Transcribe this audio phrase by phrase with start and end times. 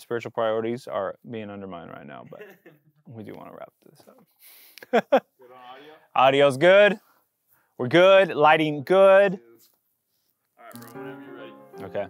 [0.00, 2.42] spiritual priorities are being undermined right now, but
[3.06, 4.24] we do want to wrap this up.
[4.90, 5.02] Good
[5.52, 5.92] audio?
[6.16, 6.98] Audio's good.
[7.78, 8.34] We're good.
[8.34, 9.40] Lighting good.
[10.58, 11.52] All right, bro, whenever you're ready.
[11.84, 12.06] Okay.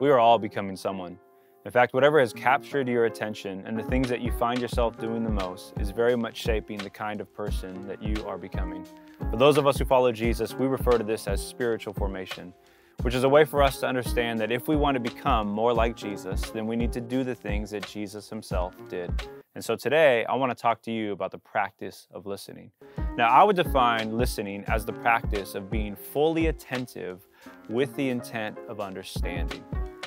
[0.00, 1.18] We are all becoming someone.
[1.64, 5.24] In fact, whatever has captured your attention and the things that you find yourself doing
[5.24, 8.86] the most is very much shaping the kind of person that you are becoming.
[9.30, 12.54] For those of us who follow Jesus, we refer to this as spiritual formation,
[13.02, 15.72] which is a way for us to understand that if we want to become more
[15.72, 19.12] like Jesus, then we need to do the things that Jesus himself did.
[19.54, 22.70] And so today, I want to talk to you about the practice of listening.
[23.16, 27.26] Now, I would define listening as the practice of being fully attentive
[27.68, 29.64] with the intent of understanding.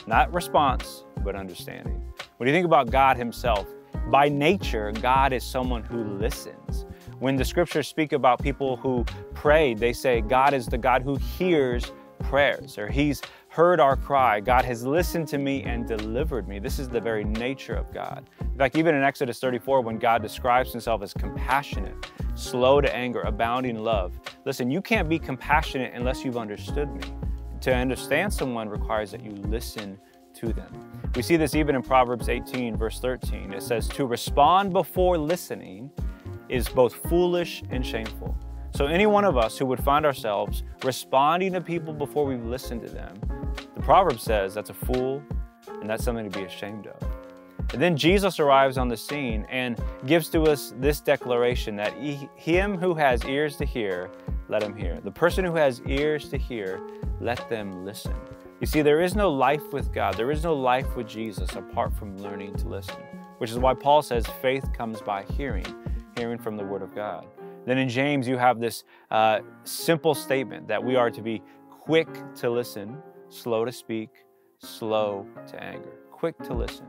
[0.08, 2.02] Not response, but understanding.
[2.38, 3.68] When you think about God Himself,
[4.10, 6.86] by nature, God is someone who listens.
[7.20, 11.16] When the scriptures speak about people who prayed, they say, God is the God who
[11.16, 11.92] hears
[12.24, 14.40] prayers, or He's heard our cry.
[14.40, 16.60] God has listened to me and delivered me.
[16.60, 18.30] This is the very nature of God.
[18.40, 21.96] In fact, even in Exodus 34, when God describes Himself as compassionate,
[22.36, 27.02] slow to anger, abounding in love, listen, you can't be compassionate unless you've understood me.
[27.62, 30.00] To understand someone requires that you listen
[30.36, 30.74] to them.
[31.16, 33.54] We see this even in Proverbs 18, verse 13.
[33.54, 35.92] It says, To respond before listening
[36.50, 38.36] is both foolish and shameful.
[38.74, 42.82] So, any one of us who would find ourselves responding to people before we've listened
[42.82, 43.20] to them,
[43.76, 45.22] the proverb says that's a fool
[45.82, 47.12] and that's something to be ashamed of.
[47.74, 51.94] And then Jesus arrives on the scene and gives to us this declaration that
[52.36, 54.10] him who has ears to hear,
[54.50, 55.00] let him hear.
[55.02, 56.82] The person who has ears to hear,
[57.22, 58.14] let them listen.
[58.60, 61.94] You see, there is no life with God, there is no life with Jesus apart
[61.94, 62.96] from learning to listen,
[63.38, 65.66] which is why Paul says faith comes by hearing,
[66.18, 67.26] hearing from the Word of God.
[67.66, 72.08] Then in James, you have this uh, simple statement that we are to be quick
[72.36, 72.98] to listen,
[73.30, 74.10] slow to speak,
[74.60, 75.94] slow to anger.
[76.12, 76.86] Quick to listen.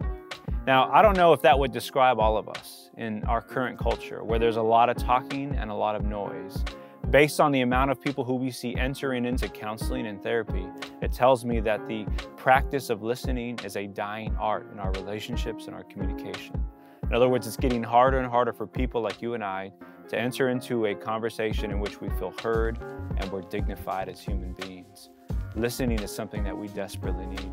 [0.66, 4.22] Now, I don't know if that would describe all of us in our current culture,
[4.22, 6.64] where there's a lot of talking and a lot of noise.
[7.10, 10.66] Based on the amount of people who we see entering into counseling and therapy,
[11.02, 15.66] it tells me that the practice of listening is a dying art in our relationships
[15.66, 16.62] and our communication.
[17.02, 19.72] In other words, it's getting harder and harder for people like you and I
[20.08, 22.78] to enter into a conversation in which we feel heard
[23.16, 25.10] and we're dignified as human beings.
[25.54, 27.52] Listening is something that we desperately need.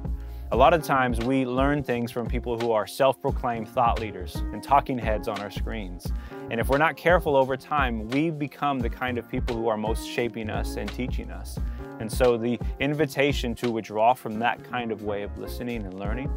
[0.52, 4.36] A lot of times we learn things from people who are self proclaimed thought leaders
[4.36, 6.12] and talking heads on our screens.
[6.50, 9.78] And if we're not careful over time, we become the kind of people who are
[9.78, 11.60] most shaping us and teaching us.
[12.00, 16.32] And so the invitation to withdraw from that kind of way of listening and learning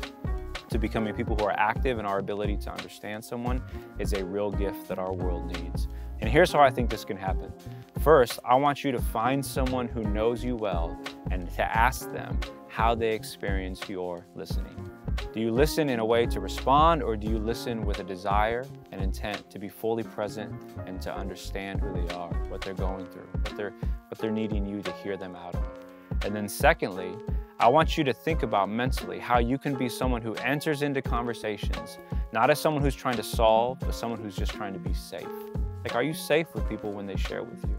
[0.69, 3.63] to becoming people who are active in our ability to understand someone
[3.99, 5.89] is a real gift that our world needs.
[6.23, 7.53] And here's how I think this can happen.
[8.01, 10.97] First, I want you to find someone who knows you well
[11.33, 12.39] and to ask them
[12.69, 14.89] how they experience your listening.
[15.35, 18.65] Do you listen in a way to respond, or do you listen with a desire
[18.93, 20.55] and intent to be fully present
[20.87, 23.73] and to understand who they are, what they're going through, what they're,
[24.07, 25.67] what they're needing you to hear them out on?
[26.25, 27.17] And then, secondly,
[27.59, 31.03] I want you to think about mentally how you can be someone who enters into
[31.03, 31.99] conversations
[32.33, 35.29] not as someone who's trying to solve, but someone who's just trying to be safe.
[35.85, 37.77] Like, are you safe with people when they share with you?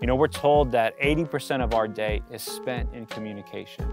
[0.00, 3.86] You know, we're told that 80% of our day is spent in communication.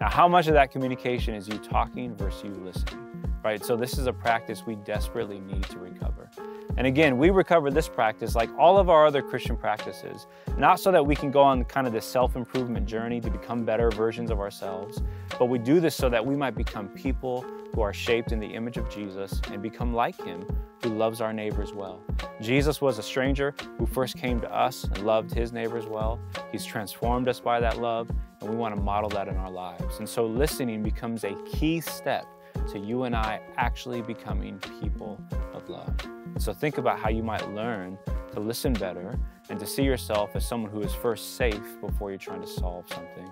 [0.00, 3.30] Now, how much of that communication is you talking versus you listening?
[3.42, 3.64] Right?
[3.64, 6.28] So, this is a practice we desperately need to recover.
[6.76, 10.26] And again, we recover this practice like all of our other Christian practices,
[10.58, 13.64] not so that we can go on kind of this self improvement journey to become
[13.64, 15.00] better versions of ourselves,
[15.38, 18.46] but we do this so that we might become people who are shaped in the
[18.46, 20.46] image of Jesus and become like him
[20.82, 22.02] who loves our neighbors well.
[22.40, 26.18] Jesus was a stranger who first came to us and loved his neighbors well.
[26.52, 28.10] He's transformed us by that love,
[28.40, 29.98] and we want to model that in our lives.
[29.98, 32.26] And so listening becomes a key step
[32.72, 35.20] to you and I actually becoming people
[35.52, 35.94] of love.
[36.38, 37.98] So think about how you might learn
[38.32, 42.18] to listen better and to see yourself as someone who is first safe before you're
[42.18, 43.30] trying to solve something.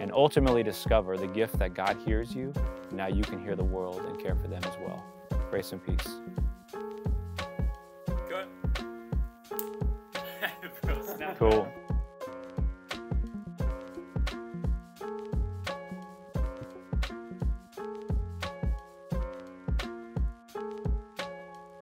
[0.00, 2.52] And ultimately discover the gift that God hears you.
[2.92, 5.04] Now you can hear the world and care for them as well.
[5.50, 6.16] Grace and peace.